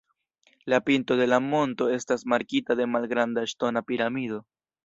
[0.65, 4.43] La pinto de la monto estas markita de malgranda ŝtona piramido.